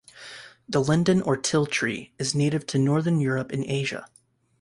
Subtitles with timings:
[0.67, 4.07] The linden or til tree is native to northern Europe and Asia.